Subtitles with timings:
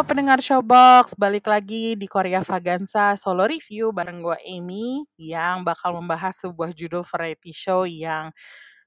[0.00, 6.40] Pendengar Showbox, balik lagi di Korea Vaganza Solo Review bareng gue Amy yang bakal membahas
[6.40, 8.32] sebuah judul variety show yang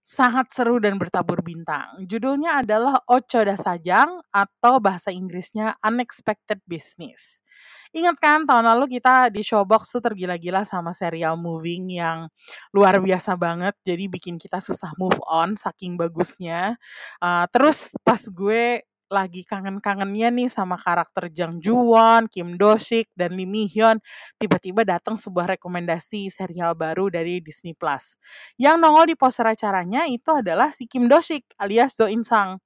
[0.01, 2.01] sangat seru dan bertabur bintang.
[2.09, 7.45] Judulnya adalah Ochoda Sajang atau bahasa Inggrisnya Unexpected Business.
[7.93, 12.25] Ingat kan tahun lalu kita di Showbox tuh tergila-gila sama serial Moving yang
[12.73, 13.77] luar biasa banget.
[13.85, 16.73] Jadi bikin kita susah move on saking bagusnya.
[17.21, 18.81] Uh, terus pas gue
[19.13, 24.01] lagi kangen-kangennya nih sama karakter Jang Juwon, Kim Do Sik, dan Lee Mi Hyun,
[24.41, 28.17] tiba-tiba datang sebuah rekomendasi serial baru dari Disney Plus.
[28.57, 32.57] Yang nongol di poster acaranya itu adalah si Kim Do Sik alias Do In Sang.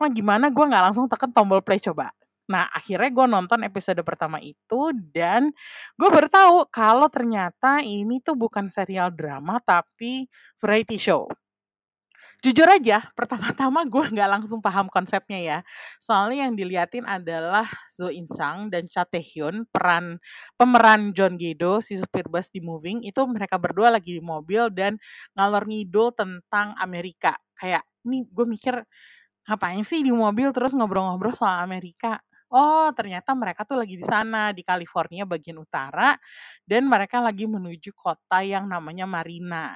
[0.00, 2.10] Nah gimana gue nggak langsung tekan tombol play coba?
[2.50, 5.54] Nah, akhirnya gue nonton episode pertama itu dan
[5.94, 10.26] gue baru tahu kalau ternyata ini tuh bukan serial drama tapi
[10.58, 11.30] variety show
[12.42, 15.58] jujur aja pertama-tama gue nggak langsung paham konsepnya ya.
[16.02, 20.18] Soalnya yang diliatin adalah Zo In Sang dan Cha Tae Hyun peran
[20.58, 24.98] pemeran John Gedo si supir bus di Moving itu mereka berdua lagi di mobil dan
[25.38, 27.38] ngalor ngidul tentang Amerika.
[27.54, 28.74] Kayak nih gue mikir
[29.46, 32.18] ngapain sih di mobil terus ngobrol-ngobrol soal Amerika?
[32.52, 36.12] Oh, ternyata mereka tuh lagi di sana di California bagian utara
[36.68, 39.72] dan mereka lagi menuju kota yang namanya Marina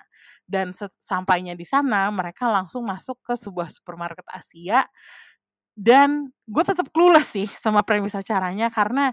[0.47, 4.87] dan sampainya di sana mereka langsung masuk ke sebuah supermarket Asia
[5.77, 9.12] dan gue tetap clueless sih sama premis acaranya karena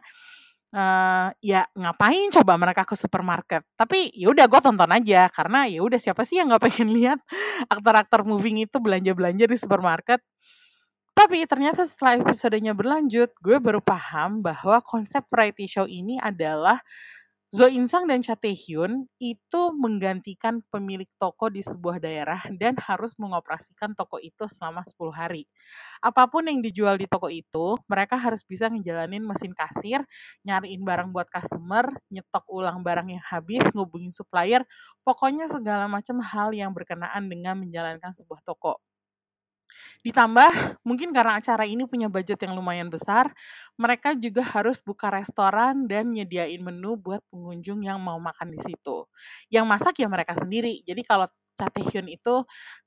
[0.73, 3.67] uh, ya ngapain coba mereka ke supermarket?
[3.77, 7.19] Tapi ya udah gue tonton aja karena ya udah siapa sih yang nggak pengen lihat
[7.69, 10.19] aktor-aktor moving itu belanja-belanja di supermarket?
[11.13, 16.81] Tapi ternyata setelah episodenya berlanjut, gue baru paham bahwa konsep variety show ini adalah
[17.53, 23.93] Zo Insang dan Cha Tae-hyun itu menggantikan pemilik toko di sebuah daerah dan harus mengoperasikan
[23.93, 25.43] toko itu selama 10 hari.
[26.01, 30.01] Apa pun yang dijual di toko itu, mereka harus bisa ngejalanin mesin kasir,
[30.47, 34.65] nyariin barang buat customer, nyetok ulang barang yang habis, ngubungin supplier,
[35.05, 38.81] pokoknya segala macam hal yang berkenaan dengan menjalankan sebuah toko.
[40.03, 43.31] Ditambah mungkin karena acara ini punya budget yang lumayan besar,
[43.79, 49.07] mereka juga harus buka restoran dan nyediain menu buat pengunjung yang mau makan di situ.
[49.49, 50.83] Yang masak ya mereka sendiri.
[50.85, 52.35] Jadi kalau Cha Tae-hyun itu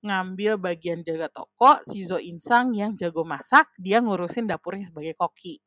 [0.03, 5.62] ngambil bagian jaga toko, si Zo Insang yang jago masak, dia ngurusin dapurnya sebagai koki.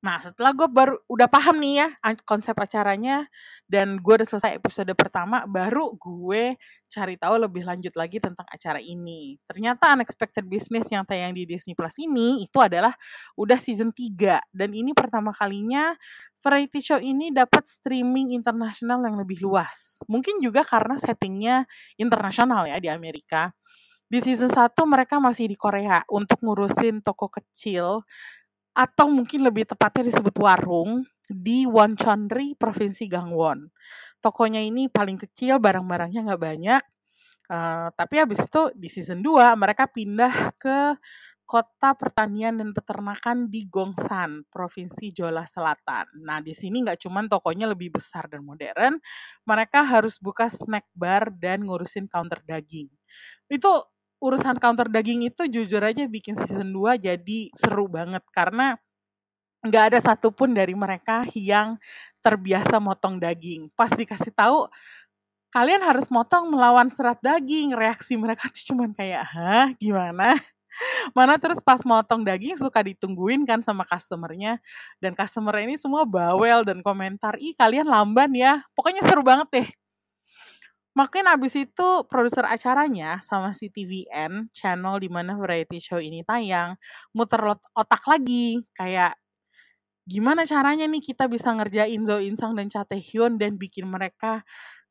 [0.00, 1.88] Nah, setelah gue baru udah paham nih ya
[2.24, 3.28] konsep acaranya
[3.68, 6.56] dan gue udah selesai episode pertama, baru gue
[6.88, 9.36] cari tahu lebih lanjut lagi tentang acara ini.
[9.44, 12.96] Ternyata Unexpected Business yang tayang di Disney Plus ini itu adalah
[13.36, 15.92] udah season 3 dan ini pertama kalinya
[16.40, 20.00] variety show ini dapat streaming internasional yang lebih luas.
[20.08, 21.68] Mungkin juga karena settingnya
[22.00, 23.52] internasional ya di Amerika.
[24.10, 28.02] Di season 1 mereka masih di Korea untuk ngurusin toko kecil
[28.74, 33.70] atau mungkin lebih tepatnya disebut warung di Wonchonri, Provinsi Gangwon.
[34.20, 36.82] Tokonya ini paling kecil, barang-barangnya nggak banyak.
[37.50, 40.94] Uh, tapi habis itu di season 2 mereka pindah ke
[41.50, 46.22] kota pertanian dan peternakan di Gongsan, Provinsi Jola Selatan.
[46.22, 49.02] Nah, di sini nggak cuma tokonya lebih besar dan modern,
[49.42, 52.86] mereka harus buka snack bar dan ngurusin counter daging.
[53.50, 53.82] Itu
[54.20, 58.76] urusan counter daging itu jujur aja bikin season 2 jadi seru banget karena
[59.64, 61.76] nggak ada satupun dari mereka yang
[62.24, 63.68] terbiasa motong daging.
[63.76, 64.68] Pas dikasih tahu
[65.52, 70.36] kalian harus motong melawan serat daging, reaksi mereka tuh cuman kayak, hah gimana?
[71.16, 74.62] Mana terus pas motong daging suka ditungguin kan sama customernya
[75.02, 78.62] dan customer ini semua bawel dan komentar, ih kalian lamban ya.
[78.76, 79.68] Pokoknya seru banget deh
[80.98, 83.70] Makin abis itu produser acaranya sama si
[84.50, 86.74] channel di mana variety show ini tayang,
[87.14, 87.38] muter
[87.78, 89.14] otak lagi kayak
[90.08, 94.42] gimana caranya nih kita bisa ngerjain Zo Insang dan Cha Taehyun dan bikin mereka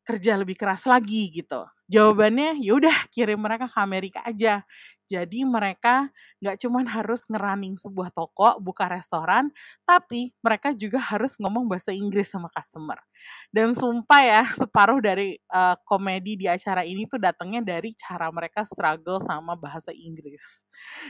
[0.07, 1.65] kerja lebih keras lagi gitu?
[1.89, 4.61] Jawabannya ya udah kirim mereka ke Amerika aja.
[5.09, 9.49] Jadi mereka nggak cuman harus ngerunning sebuah toko, buka restoran,
[9.81, 13.01] tapi mereka juga harus ngomong bahasa Inggris sama customer.
[13.49, 18.61] Dan sumpah ya, separuh dari uh, komedi di acara ini tuh datangnya dari cara mereka
[18.61, 20.61] struggle sama bahasa Inggris.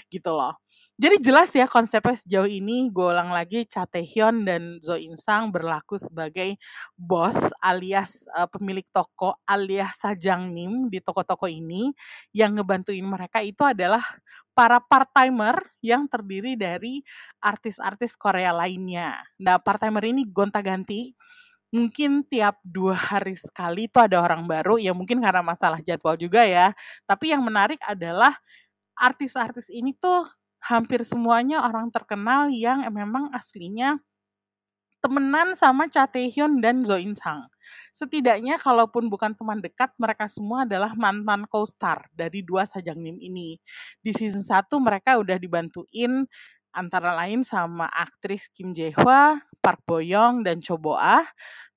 [0.08, 0.56] Gitu loh.
[1.00, 5.48] Jadi jelas ya konsepnya sejauh ini gue ulang lagi Cha Taehyun dan Zo In Sang
[5.48, 6.60] berlaku sebagai
[7.00, 11.90] bos alias uh, pemilik toko alias Sajang Nim di toko-toko ini
[12.30, 14.06] yang ngebantuin mereka itu adalah
[14.54, 17.02] para part-timer yang terdiri dari
[17.42, 19.18] artis-artis Korea lainnya.
[19.42, 21.18] Nah part-timer ini gonta-ganti
[21.74, 26.42] mungkin tiap dua hari sekali itu ada orang baru ya mungkin karena masalah jadwal juga
[26.42, 26.74] ya
[27.06, 28.34] tapi yang menarik adalah
[28.98, 30.26] artis-artis ini tuh
[30.66, 34.02] hampir semuanya orang terkenal yang memang aslinya
[35.00, 37.48] temenan sama Cha Taehyun dan Zo In Sang.
[37.92, 43.58] Setidaknya kalaupun bukan teman dekat, mereka semua adalah mantan co-star dari dua Sajang Nim ini.
[44.00, 46.26] Di season 1 mereka udah dibantuin
[46.74, 51.26] antara lain sama aktris Kim Jae Hwa, Park Bo Young, dan Cho Bo Ah.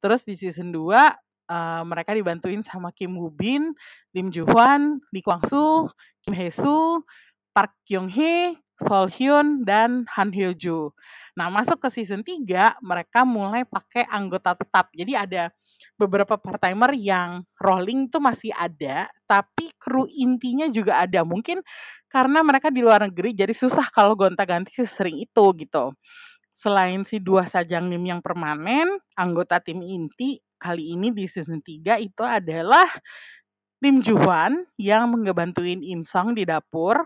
[0.03, 1.09] Terus di season 2 uh,
[1.53, 3.73] eh, mereka dibantuin sama Kim Woo Bin,
[4.13, 5.89] Lim Joo Hwan, Lee Kwang Soo,
[6.25, 7.05] Kim Hae Soo,
[7.53, 10.97] Park Kyung Hee, Sol Hyun, dan Han Hyo Joo.
[11.37, 14.93] Nah, masuk ke season 3, mereka mulai pakai anggota tetap.
[14.93, 15.53] Jadi ada
[15.97, 21.23] beberapa part-timer yang rolling tuh masih ada, tapi kru intinya juga ada.
[21.23, 21.61] Mungkin
[22.11, 25.95] karena mereka di luar negeri, jadi susah kalau gonta-ganti sesering itu gitu.
[26.53, 31.99] Selain si dua sajang nim yang permanen, anggota tim inti kali ini di season 3
[31.99, 32.87] itu adalah
[33.83, 37.03] Lim Juhwan yang ngebantuin Insong di dapur,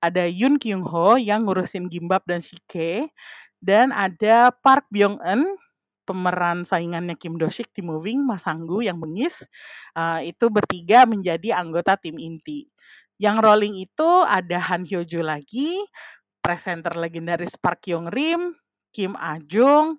[0.00, 3.12] ada Yoon Kyung Ho yang ngurusin Gimbap dan Shike
[3.60, 5.56] dan ada Park Byung Eun
[6.04, 9.42] pemeran saingannya Kim Do Sik di Moving Mas Anggu yang bengis
[9.96, 12.68] uh, itu bertiga menjadi anggota tim inti.
[13.16, 15.80] Yang rolling itu ada Han Hyo Joo lagi,
[16.44, 18.52] presenter legendaris Park Kyung Rim,
[18.92, 19.96] Kim Ah Jung,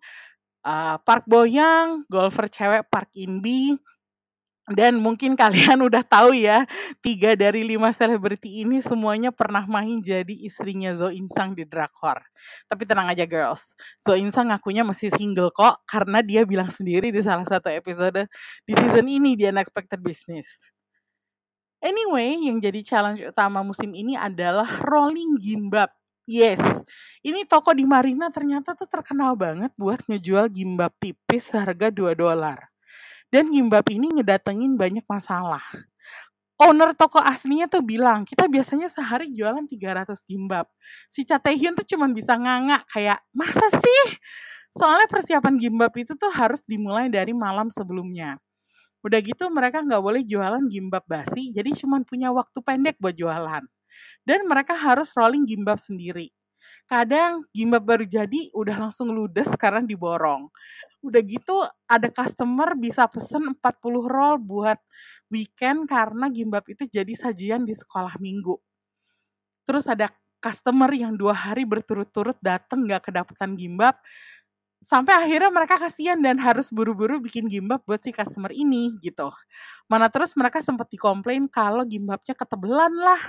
[0.64, 3.74] uh, Park Bo Young, golfer cewek Park In Bi,
[4.66, 6.66] dan mungkin kalian udah tahu ya,
[7.06, 12.18] tiga dari lima selebriti ini semuanya pernah main jadi istrinya Zo Insang di Drakor.
[12.66, 17.22] Tapi tenang aja girls, Zo Insang ngakunya masih single kok karena dia bilang sendiri di
[17.22, 18.26] salah satu episode
[18.66, 20.74] di season ini di Unexpected Business.
[21.86, 25.94] Anyway, yang jadi challenge utama musim ini adalah rolling gimbap.
[26.26, 26.58] Yes,
[27.22, 32.74] ini toko di Marina ternyata tuh terkenal banget buat ngejual gimbap tipis harga 2 dolar
[33.36, 35.60] dan Gimbap ini ngedatengin banyak masalah.
[36.56, 40.72] Owner toko aslinya tuh bilang, kita biasanya sehari jualan 300 gimbap.
[41.12, 44.16] Si Cha Taehyun tuh cuma bisa nganga kayak, masa sih?
[44.72, 48.40] Soalnya persiapan gimbap itu tuh harus dimulai dari malam sebelumnya.
[49.04, 53.68] Udah gitu mereka nggak boleh jualan gimbap basi, jadi cuma punya waktu pendek buat jualan.
[54.24, 56.32] Dan mereka harus rolling gimbap sendiri.
[56.88, 60.48] Kadang gimbap baru jadi udah langsung ludes karena diborong.
[61.06, 64.80] Udah gitu ada customer bisa pesen 40 roll buat
[65.30, 68.58] weekend karena gimbap itu jadi sajian di sekolah minggu.
[69.66, 73.98] Terus ada customer yang dua hari berturut-turut dateng gak kedapatan gimbap,
[74.82, 79.34] sampai akhirnya mereka kasihan dan harus buru-buru bikin gimbap buat si customer ini gitu.
[79.90, 83.22] Mana terus mereka sempat dikomplain kalau gimbapnya ketebelan lah,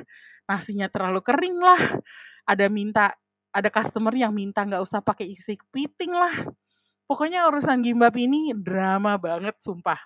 [0.48, 1.80] nasinya terlalu kering lah,
[2.48, 3.16] ada minta
[3.56, 6.34] ada customer yang minta nggak usah pakai isi kepiting lah.
[7.06, 9.98] Pokoknya urusan gimbap ini drama banget sumpah.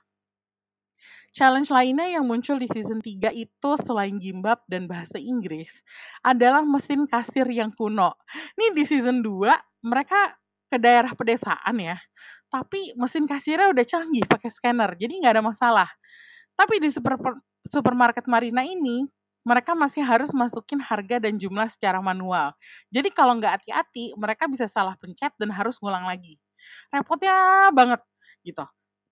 [1.30, 5.86] Challenge lainnya yang muncul di season 3 itu selain gimbap dan bahasa Inggris
[6.26, 8.18] adalah mesin kasir yang kuno.
[8.58, 9.46] Nih di season 2
[9.86, 10.34] mereka
[10.66, 11.96] ke daerah pedesaan ya.
[12.50, 15.88] Tapi mesin kasirnya udah canggih pakai scanner, jadi nggak ada masalah.
[16.58, 17.14] Tapi di super,
[17.62, 19.06] supermarket Marina ini
[19.46, 22.52] mereka masih harus masukin harga dan jumlah secara manual.
[22.90, 26.42] Jadi kalau nggak hati-hati, mereka bisa salah pencet dan harus ngulang lagi.
[26.92, 28.00] Repotnya banget
[28.44, 28.64] gitu.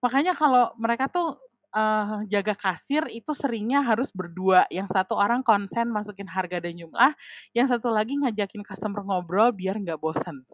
[0.04, 1.36] Makanya kalau mereka tuh
[1.74, 4.64] uh, jaga kasir itu seringnya harus berdua.
[4.72, 7.12] Yang satu orang konsen masukin harga dan jumlah,
[7.52, 10.46] yang satu lagi ngajakin customer ngobrol biar nggak bosen.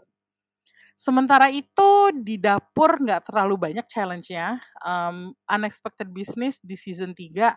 [0.95, 4.63] Sementara itu di dapur nggak terlalu banyak challenge-nya.
[4.79, 7.51] Um, Unexpected Business di season 3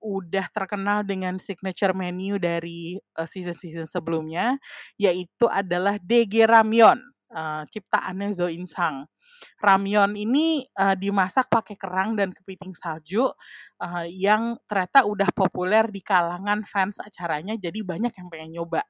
[0.00, 4.56] udah terkenal dengan signature menu dari season-season uh, sebelumnya,
[4.96, 9.06] yaitu adalah DG Ramyeon, uh, ciptaannya Zo In Sang.
[9.62, 13.30] Ramyeon ini uh, dimasak pakai kerang dan kepiting salju
[13.78, 18.82] uh, yang ternyata udah populer di kalangan fans acaranya, jadi banyak yang pengen nyoba.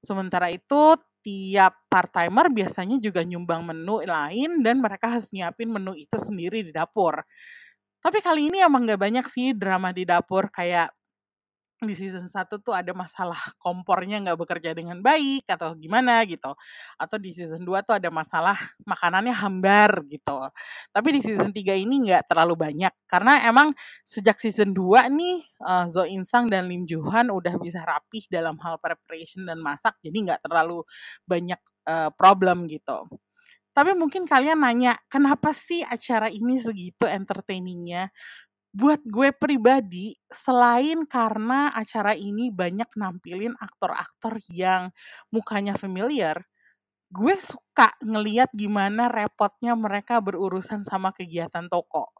[0.00, 6.16] Sementara itu tiap part-timer biasanya juga nyumbang menu lain dan mereka harus nyiapin menu itu
[6.16, 7.20] sendiri di dapur.
[7.98, 10.94] Tapi kali ini emang gak banyak sih drama di dapur kayak
[11.78, 16.54] di season 1 tuh ada masalah kompornya nggak bekerja dengan baik atau gimana gitu.
[16.98, 20.38] Atau di season 2 tuh ada masalah makanannya hambar gitu.
[20.90, 23.70] Tapi di season 3 ini nggak terlalu banyak karena emang
[24.02, 28.26] sejak season 2 nih uh, Zo In Sang dan Lim Joo Han udah bisa rapih
[28.26, 30.82] dalam hal preparation dan masak jadi nggak terlalu
[31.24, 33.06] banyak uh, problem gitu.
[33.78, 38.10] Tapi mungkin kalian nanya, kenapa sih acara ini segitu entertainingnya?
[38.72, 44.92] Buat gue pribadi, selain karena acara ini banyak nampilin aktor-aktor yang
[45.34, 46.44] mukanya familiar,
[47.12, 52.10] gue suka ngeliat gimana repotnya mereka berurusan sama kegiatan toko.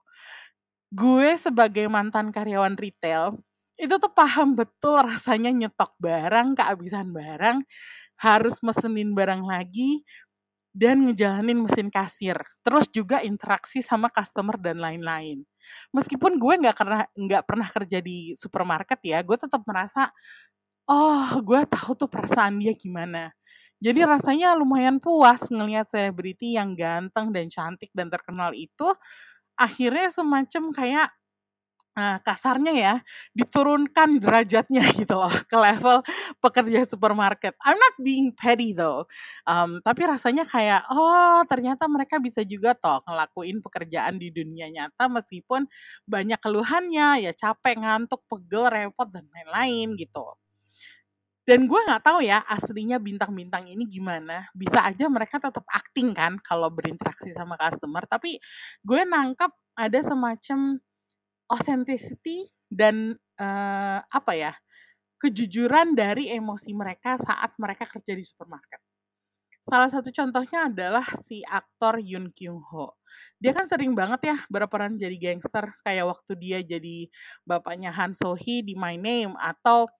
[0.88, 3.36] Gue sebagai mantan karyawan retail,
[3.76, 7.60] itu tuh paham betul rasanya nyetok barang, kehabisan barang,
[8.20, 10.04] harus mesenin barang lagi,
[10.78, 12.38] dan ngejalanin mesin kasir.
[12.62, 15.42] Terus juga interaksi sama customer dan lain-lain
[15.92, 20.10] meskipun gue nggak pernah nggak pernah kerja di supermarket ya gue tetap merasa
[20.88, 23.32] oh gue tahu tuh perasaan dia gimana
[23.78, 28.88] jadi rasanya lumayan puas ngelihat selebriti yang ganteng dan cantik dan terkenal itu
[29.58, 31.08] akhirnya semacam kayak
[31.98, 32.94] Nah, kasarnya ya,
[33.34, 35.98] diturunkan derajatnya gitu loh ke level
[36.38, 37.58] pekerja supermarket.
[37.66, 39.10] I'm not being petty though.
[39.42, 45.10] Um, tapi rasanya kayak, oh ternyata mereka bisa juga toh ngelakuin pekerjaan di dunia nyata
[45.10, 45.66] meskipun
[46.06, 50.38] banyak keluhannya, ya capek, ngantuk, pegel, repot, dan lain-lain gitu.
[51.42, 54.46] Dan gue nggak tahu ya aslinya bintang-bintang ini gimana.
[54.54, 58.04] Bisa aja mereka tetap acting kan kalau berinteraksi sama customer.
[58.06, 58.38] Tapi
[58.86, 60.78] gue nangkep ada semacam
[61.48, 64.52] authenticity dan uh, apa ya
[65.18, 68.78] kejujuran dari emosi mereka saat mereka kerja di supermarket.
[69.58, 72.94] Salah satu contohnya adalah si aktor Yoon Kyung Ho.
[73.42, 77.10] Dia kan sering banget ya berperan jadi gangster kayak waktu dia jadi
[77.42, 79.90] bapaknya Han So Hee di My Name atau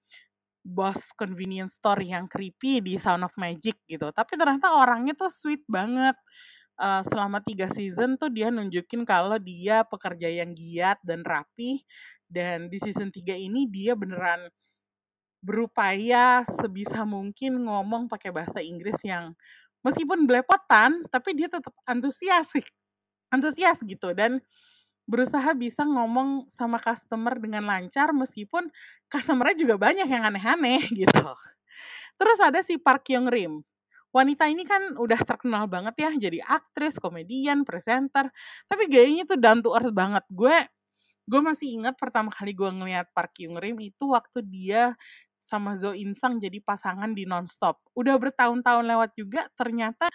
[0.62, 4.14] bos convenience store yang creepy di Sound of Magic gitu.
[4.14, 6.14] Tapi ternyata orangnya tuh sweet banget
[6.78, 11.82] uh, selama tiga season tuh dia nunjukin kalau dia pekerja yang giat dan rapi
[12.30, 14.48] dan di season 3 ini dia beneran
[15.42, 19.34] berupaya sebisa mungkin ngomong pakai bahasa Inggris yang
[19.82, 22.50] meskipun belepotan tapi dia tetap antusias
[23.34, 24.42] antusias gitu dan
[25.08, 28.68] berusaha bisa ngomong sama customer dengan lancar meskipun
[29.08, 31.24] customernya juga banyak yang aneh-aneh gitu.
[32.20, 33.64] Terus ada si Park Young Rim
[34.14, 38.32] wanita ini kan udah terkenal banget ya jadi aktris, komedian, presenter,
[38.66, 40.24] tapi gayanya tuh down to earth banget.
[40.32, 40.56] Gue
[41.28, 44.96] gue masih ingat pertama kali gue ngeliat Park Kyung Rim itu waktu dia
[45.38, 47.78] sama Zo In Sang jadi pasangan di Nonstop.
[47.94, 50.10] Udah bertahun-tahun lewat juga, ternyata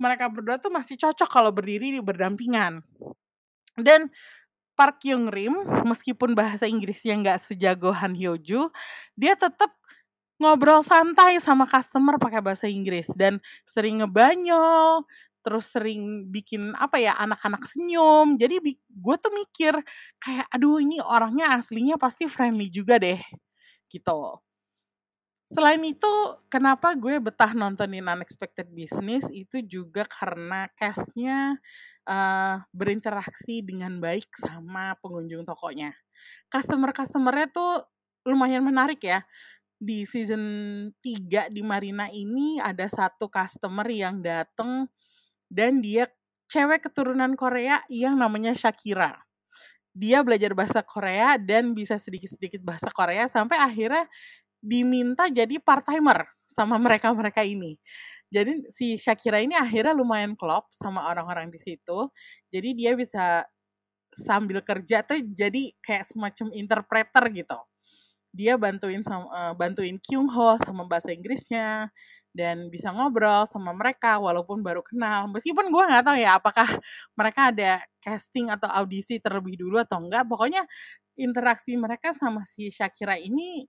[0.00, 2.82] mereka berdua tuh masih cocok kalau berdiri di berdampingan.
[3.76, 4.10] Dan
[4.72, 8.72] Park Kyung Rim, meskipun bahasa Inggrisnya nggak sejago Han Hyo Joo,
[9.14, 9.76] dia tetap
[10.42, 13.06] ngobrol santai sama customer pakai bahasa Inggris.
[13.14, 15.06] Dan sering ngebanyol
[15.42, 18.38] terus sering bikin apa ya anak-anak senyum.
[18.38, 19.74] Jadi gue tuh mikir
[20.22, 23.18] kayak aduh ini orangnya aslinya pasti friendly juga deh
[23.90, 24.38] gitu.
[25.52, 26.08] Selain itu
[26.48, 29.28] kenapa gue betah nontonin Unexpected Business?
[29.28, 31.60] Itu juga karena castnya
[32.08, 35.92] uh, berinteraksi dengan baik sama pengunjung tokonya.
[36.48, 37.84] Customer-customernya tuh
[38.24, 39.20] lumayan menarik ya
[39.82, 40.44] di season
[41.02, 44.86] 3 di Marina ini ada satu customer yang dateng
[45.50, 46.06] dan dia
[46.46, 49.18] cewek keturunan Korea yang namanya Shakira.
[49.90, 54.06] Dia belajar bahasa Korea dan bisa sedikit-sedikit bahasa Korea sampai akhirnya
[54.62, 57.74] diminta jadi part-timer sama mereka-mereka ini.
[58.30, 62.08] Jadi si Shakira ini akhirnya lumayan klop sama orang-orang di situ.
[62.54, 63.44] Jadi dia bisa
[64.14, 67.58] sambil kerja tuh jadi kayak semacam interpreter gitu
[68.32, 71.92] dia bantuin sama uh, bantuin Kyung Ho sama bahasa Inggrisnya
[72.32, 75.28] dan bisa ngobrol sama mereka walaupun baru kenal.
[75.28, 76.68] Meskipun gue nggak tahu ya apakah
[77.12, 80.64] mereka ada casting atau audisi terlebih dulu atau enggak pokoknya
[81.20, 83.68] interaksi mereka sama si Shakira ini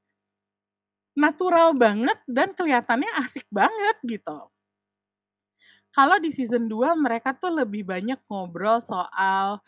[1.13, 4.49] natural banget dan kelihatannya asik banget gitu.
[5.93, 9.61] Kalau di season 2 mereka tuh lebih banyak ngobrol soal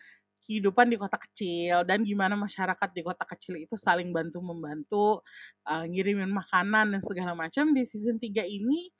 [0.45, 5.25] kehidupan di kota kecil dan gimana masyarakat di kota kecil itu saling bantu membantu
[5.65, 8.93] uh, ngirimin makanan dan segala macam di season 3 ini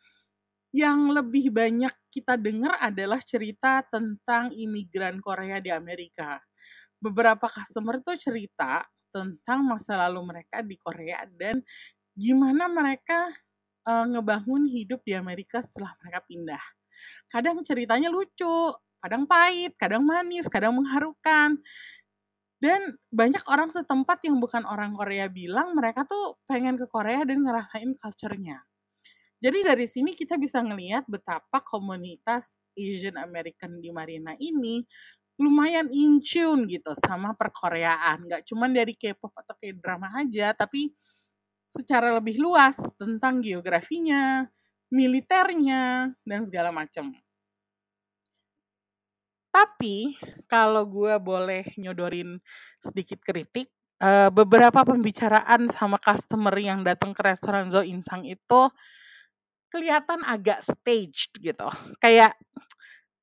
[0.74, 6.42] yang lebih banyak kita dengar adalah cerita tentang imigran Korea di Amerika.
[7.00, 11.64] Beberapa customer tuh cerita tentang masa lalu mereka di Korea dan
[12.12, 13.32] gimana mereka
[13.88, 16.64] uh, ngebangun hidup di Amerika setelah mereka pindah.
[17.32, 18.76] Kadang ceritanya lucu,
[19.06, 21.62] kadang pahit, kadang manis, kadang mengharukan.
[22.58, 27.46] Dan banyak orang setempat yang bukan orang Korea bilang mereka tuh pengen ke Korea dan
[27.46, 28.66] ngerasain culture-nya.
[29.38, 34.82] Jadi dari sini kita bisa ngelihat betapa komunitas Asian American di Marina ini
[35.38, 38.26] lumayan in tune gitu sama perkoreaan.
[38.26, 40.90] Gak cuman dari K-pop atau K-drama aja, tapi
[41.68, 44.48] secara lebih luas tentang geografinya,
[44.90, 47.12] militernya, dan segala macam.
[49.56, 50.20] Tapi
[50.52, 52.44] kalau gue boleh nyodorin
[52.76, 53.72] sedikit kritik,
[54.04, 58.68] uh, beberapa pembicaraan sama customer yang datang ke restoran Zo Insang itu
[59.72, 61.72] kelihatan agak staged gitu.
[62.04, 62.36] Kayak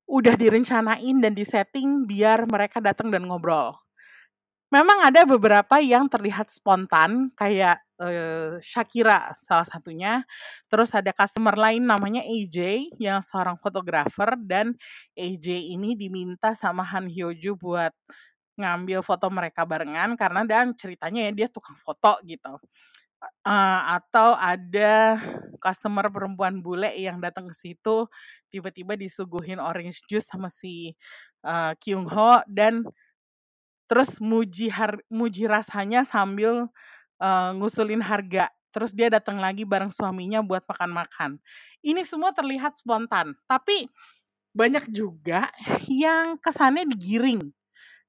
[0.08, 3.76] udah direncanain dan disetting biar mereka datang dan ngobrol.
[4.72, 10.26] Memang ada beberapa yang terlihat spontan, kayak uh, Shakira salah satunya.
[10.66, 14.74] Terus ada customer lain namanya AJ yang seorang fotografer dan
[15.14, 17.94] AJ ini diminta sama Han Hyoju buat
[18.58, 22.58] ngambil foto mereka barengan karena dan ceritanya ya dia tukang foto gitu.
[23.46, 25.22] Uh, atau ada
[25.62, 28.10] customer perempuan bule yang datang ke situ
[28.50, 30.98] tiba-tiba disuguhin orange juice sama si
[31.46, 32.82] uh, Kyung Ho dan
[33.86, 36.66] terus muji har muji rasanya sambil
[37.22, 38.50] uh, ngusulin harga.
[38.74, 41.38] Terus dia datang lagi bareng suaminya buat makan-makan.
[41.84, 43.86] Ini semua terlihat spontan, tapi
[44.52, 45.46] banyak juga
[45.86, 47.40] yang kesannya digiring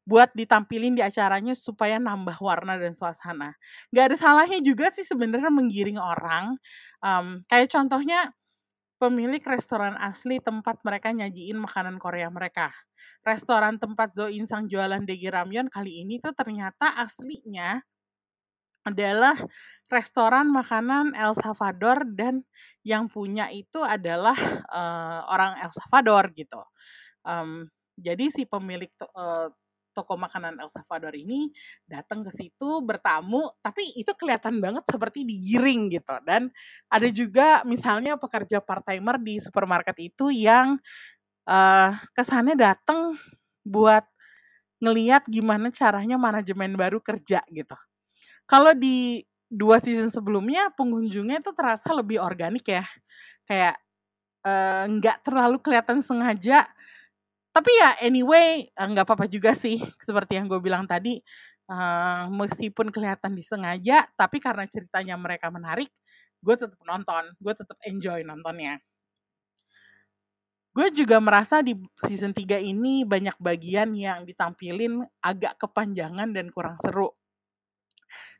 [0.04, 3.56] buat ditampilin di acaranya supaya nambah warna dan suasana.
[3.96, 6.60] Gak ada salahnya juga sih sebenarnya menggiring orang.
[7.00, 8.32] Um, kayak contohnya
[9.00, 12.72] pemilik restoran asli tempat mereka nyajiin makanan Korea mereka
[13.24, 17.84] restoran tempat Zo Insang jualan Degi Ramyeon kali ini tuh ternyata aslinya
[18.84, 19.36] adalah
[19.92, 22.44] restoran makanan El Salvador dan
[22.84, 24.36] yang punya itu adalah
[24.68, 26.60] uh, orang El Salvador gitu.
[27.24, 29.48] Um, jadi si pemilik to, uh,
[29.94, 31.54] toko makanan El Salvador ini
[31.86, 36.16] datang ke situ bertamu, tapi itu kelihatan banget seperti digiring gitu.
[36.26, 36.50] Dan
[36.90, 40.76] ada juga misalnya pekerja part timer di supermarket itu yang
[41.48, 43.16] uh, kesannya datang
[43.64, 44.04] buat
[44.84, 47.78] ngeliat gimana caranya manajemen baru kerja gitu.
[48.50, 52.86] Kalau di dua season sebelumnya pengunjungnya itu terasa lebih organik ya,
[53.48, 53.76] kayak
[54.90, 56.68] nggak uh, terlalu kelihatan sengaja.
[57.54, 61.22] Tapi ya anyway nggak apa-apa juga sih seperti yang gue bilang tadi.
[61.64, 65.88] Uh, meskipun kelihatan disengaja, tapi karena ceritanya mereka menarik,
[66.44, 68.84] gue tetap nonton, gue tetap enjoy nontonnya
[70.74, 76.82] gue juga merasa di season 3 ini banyak bagian yang ditampilin agak kepanjangan dan kurang
[76.82, 77.14] seru.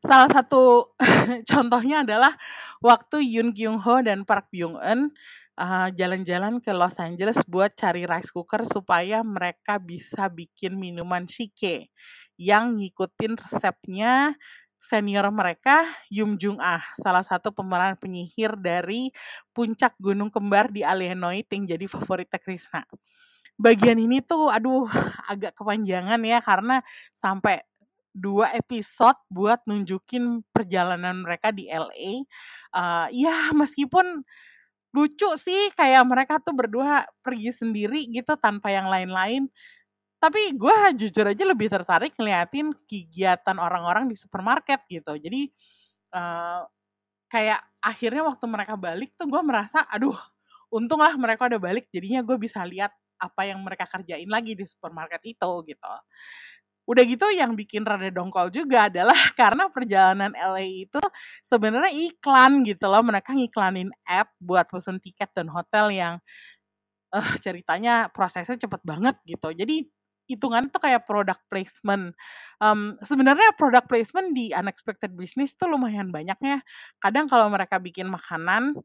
[0.04, 0.94] Salah satu
[1.52, 2.36] contohnya adalah
[2.84, 5.16] waktu Yoon Kyung Ho dan Park Byung Eun
[5.58, 11.94] uh, jalan-jalan ke Los Angeles buat cari rice cooker supaya mereka bisa bikin minuman shike
[12.38, 14.34] yang ngikutin resepnya
[14.84, 19.16] senior mereka Yum Jung Ah, salah satu pemeran penyihir dari
[19.56, 22.84] puncak gunung kembar di Alienoid yang jadi favoritnya Krishna.
[23.56, 24.90] Bagian ini tuh aduh
[25.32, 26.84] agak kepanjangan ya karena
[27.16, 27.64] sampai
[28.14, 32.24] dua episode buat nunjukin perjalanan mereka di LA.
[32.70, 34.22] Uh, ya meskipun
[34.94, 39.50] lucu sih kayak mereka tuh berdua pergi sendiri gitu tanpa yang lain-lain.
[40.22, 45.18] Tapi gue jujur aja lebih tertarik ngeliatin kegiatan orang-orang di supermarket gitu.
[45.20, 45.52] Jadi
[46.16, 46.64] uh,
[47.28, 50.16] kayak akhirnya waktu mereka balik tuh gue merasa aduh
[50.70, 54.66] untung lah mereka udah balik jadinya gue bisa lihat apa yang mereka kerjain lagi di
[54.70, 55.94] supermarket itu gitu
[56.84, 61.00] udah gitu yang bikin rada dongkol juga adalah karena perjalanan LA itu
[61.40, 66.14] sebenarnya iklan gitu loh mereka ngiklanin app buat pesen tiket dan hotel yang
[67.16, 69.88] uh, ceritanya prosesnya cepet banget gitu jadi
[70.28, 72.16] hitungan tuh kayak product placement.
[72.64, 76.64] Um, sebenarnya product placement di unexpected business tuh lumayan banyaknya.
[77.00, 78.78] Kadang kalau mereka bikin makanan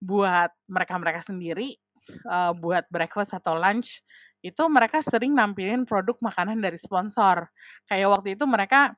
[0.00, 1.76] buat mereka-mereka sendiri,
[2.24, 4.00] uh, buat breakfast atau lunch,
[4.40, 7.48] itu mereka sering nampilin produk makanan dari sponsor.
[7.88, 8.96] Kayak waktu itu mereka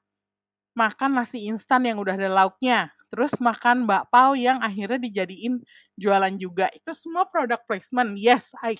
[0.73, 5.61] makan nasi instan yang udah ada lauknya, terus makan bakpao yang akhirnya dijadiin
[6.01, 6.73] jualan juga.
[6.73, 8.17] Itu semua product placement.
[8.17, 8.79] Yes, I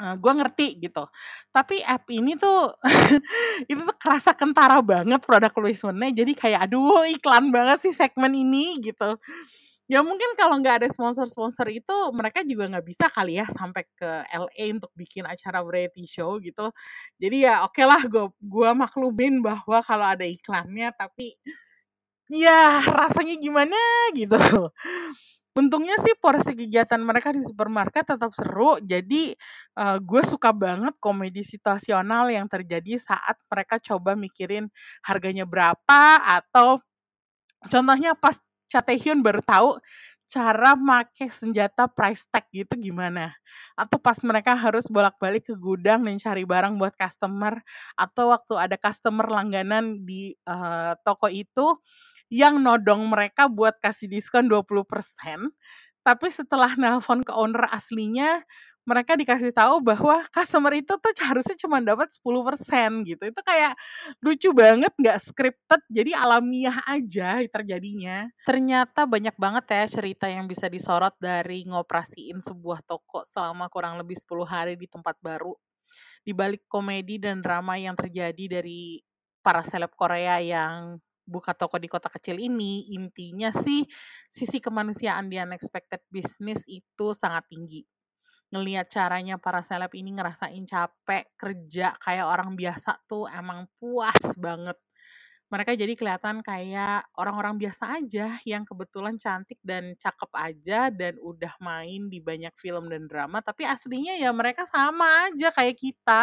[0.00, 1.04] Uh, gue ngerti gitu.
[1.52, 2.72] Tapi app ini tuh
[3.70, 6.24] itu tuh kerasa kentara banget produk placementnya.
[6.24, 9.20] Jadi kayak aduh iklan banget sih segmen ini gitu.
[9.90, 14.22] Ya mungkin kalau nggak ada sponsor-sponsor itu mereka juga nggak bisa kali ya sampai ke
[14.30, 16.70] LA untuk bikin acara variety show gitu.
[17.18, 21.34] Jadi ya oke okay lah gue gua maklumin bahwa kalau ada iklannya tapi
[22.30, 23.78] ya rasanya gimana
[24.14, 24.38] gitu.
[25.58, 29.34] Untungnya sih porsi kegiatan mereka di supermarket tetap seru, jadi
[29.74, 34.70] uh, gue suka banget komedi situasional yang terjadi saat mereka coba mikirin
[35.02, 36.78] harganya berapa atau
[37.66, 38.38] contohnya pas
[38.70, 39.82] Cha Taehyun baru tahu
[40.30, 43.34] cara make senjata price tag gitu gimana.
[43.74, 47.58] Atau pas mereka harus bolak-balik ke gudang dan cari barang buat customer.
[47.98, 51.82] Atau waktu ada customer langganan di uh, toko itu
[52.30, 55.50] yang nodong mereka buat kasih diskon 20%.
[56.06, 58.40] Tapi setelah nelpon ke owner aslinya,
[58.90, 63.22] mereka dikasih tahu bahwa customer itu tuh harusnya cuma dapat 10% gitu.
[63.30, 63.78] Itu kayak
[64.18, 68.26] lucu banget, nggak scripted, jadi alamiah aja terjadinya.
[68.42, 74.18] Ternyata banyak banget ya cerita yang bisa disorot dari ngoperasiin sebuah toko selama kurang lebih
[74.18, 75.54] 10 hari di tempat baru.
[76.26, 78.98] Di balik komedi dan drama yang terjadi dari
[79.38, 80.98] para seleb Korea yang
[81.30, 83.86] buka toko di kota kecil ini, intinya sih
[84.26, 87.86] sisi kemanusiaan di unexpected business itu sangat tinggi
[88.50, 94.74] ngelihat caranya para seleb ini ngerasain capek kerja kayak orang biasa tuh emang puas banget.
[95.50, 101.50] Mereka jadi kelihatan kayak orang-orang biasa aja yang kebetulan cantik dan cakep aja dan udah
[101.58, 106.22] main di banyak film dan drama, tapi aslinya ya mereka sama aja kayak kita,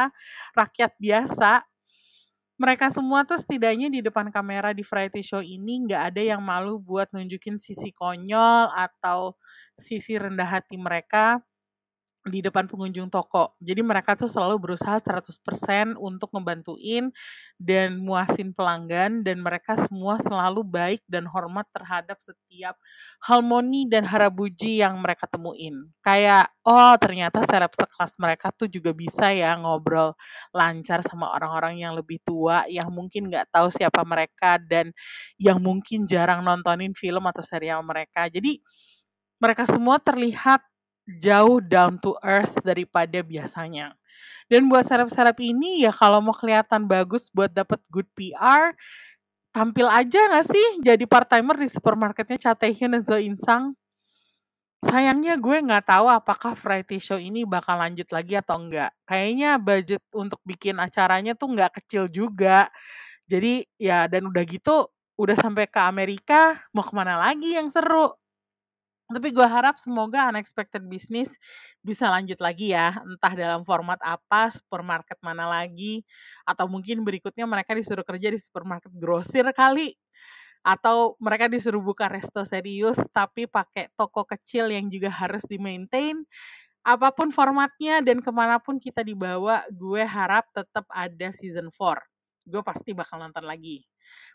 [0.56, 1.60] rakyat biasa.
[2.58, 6.80] Mereka semua tuh setidaknya di depan kamera di variety show ini nggak ada yang malu
[6.80, 9.36] buat nunjukin sisi konyol atau
[9.76, 11.44] sisi rendah hati mereka
[12.30, 13.56] di depan pengunjung toko.
[13.64, 17.10] Jadi mereka tuh selalu berusaha 100% untuk ngebantuin
[17.58, 22.78] dan muasin pelanggan dan mereka semua selalu baik dan hormat terhadap setiap
[23.24, 25.90] harmoni dan harabuji yang mereka temuin.
[26.06, 30.14] Kayak oh ternyata seleb sekelas mereka tuh juga bisa ya ngobrol
[30.54, 34.94] lancar sama orang-orang yang lebih tua yang mungkin nggak tahu siapa mereka dan
[35.42, 38.30] yang mungkin jarang nontonin film atau serial mereka.
[38.30, 38.62] Jadi
[39.38, 40.62] mereka semua terlihat
[41.08, 43.96] jauh down to earth daripada biasanya.
[44.52, 48.76] Dan buat serap-serap ini ya kalau mau kelihatan bagus buat dapat good PR,
[49.52, 53.76] tampil aja gak sih jadi part-timer di supermarketnya Cha Taehyun dan Zo Insang?
[54.78, 58.94] Sayangnya gue nggak tahu apakah variety show ini bakal lanjut lagi atau enggak.
[59.10, 62.70] Kayaknya budget untuk bikin acaranya tuh nggak kecil juga.
[63.26, 64.86] Jadi ya dan udah gitu
[65.18, 68.14] udah sampai ke Amerika mau ke mana lagi yang seru
[69.12, 71.36] tapi gue harap semoga unexpected business
[71.84, 76.04] bisa lanjut lagi ya, entah dalam format apa, supermarket mana lagi,
[76.48, 79.96] atau mungkin berikutnya mereka disuruh kerja di supermarket grosir kali,
[80.66, 86.20] atau mereka disuruh buka resto serius tapi pakai toko kecil yang juga harus di-maintain.
[86.88, 92.00] Apa pun formatnya dan ke mana pun kita dibawa, gue harap tetap ada season 4.
[92.48, 93.84] Gue pasti bakal nonton lagi.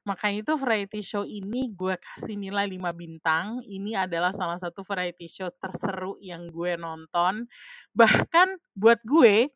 [0.02, 3.62] Makanya itu variety show ini gue kasih nilai 5 bintang.
[3.62, 7.46] Ini adalah salah satu variety show terseru yang gue nonton.
[7.94, 9.50] Bahkan buat gue,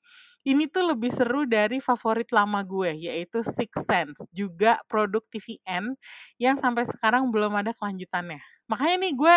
[0.46, 4.22] ini tuh lebih seru dari favorit lama gue, yaitu Six Sense.
[4.30, 5.98] Juga produk TVN
[6.38, 8.38] yang sampai sekarang belum ada kelanjutannya.
[8.70, 9.36] Makanya nih gue,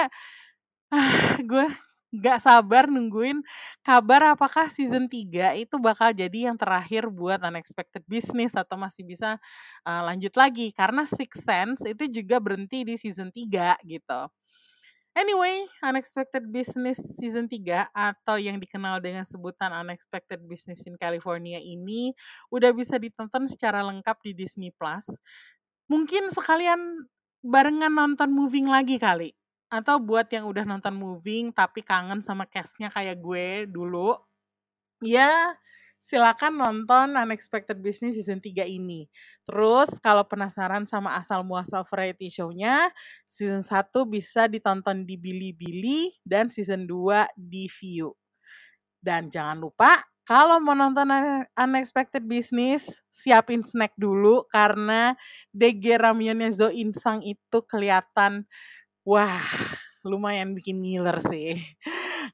[0.93, 1.65] ah, gue
[2.09, 3.37] gak sabar nungguin
[3.85, 9.37] kabar apakah season 3 itu bakal jadi yang terakhir buat Unexpected Business atau masih bisa
[9.85, 14.21] uh, lanjut lagi karena Six Sense itu juga berhenti di season 3 gitu.
[15.17, 22.13] Anyway, Unexpected Business Season 3 atau yang dikenal dengan sebutan Unexpected Business in California ini
[22.53, 25.09] udah bisa ditonton secara lengkap di Disney Plus.
[25.89, 27.09] Mungkin sekalian
[27.41, 29.33] barengan nonton moving lagi kali
[29.69, 34.17] atau buat yang udah nonton moving tapi kangen sama castnya kayak gue dulu,
[35.05, 35.53] ya
[35.99, 39.05] silakan nonton Unexpected Business season 3 ini.
[39.43, 42.89] Terus kalau penasaran sama asal muasal variety show-nya,
[43.27, 48.15] season 1 bisa ditonton di Bilibili dan season 2 di View.
[48.99, 51.09] Dan jangan lupa kalau mau nonton
[51.57, 55.17] Unexpected Business, siapin snack dulu karena
[55.49, 58.45] DG Ramyonnya Zo Insang itu kelihatan
[59.09, 59.41] Wah,
[60.05, 61.57] lumayan bikin ngiler sih.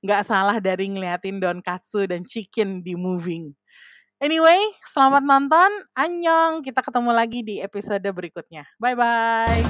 [0.04, 3.56] Nggak salah dari ngeliatin Don Katsu dan Chicken di Moving.
[4.20, 5.72] Anyway, selamat nonton.
[5.96, 6.60] Annyeong.
[6.60, 8.68] Kita ketemu lagi di episode berikutnya.
[8.76, 9.64] Bye-bye.